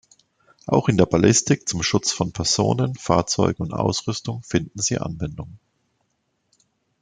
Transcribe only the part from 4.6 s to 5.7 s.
sie Anwendung.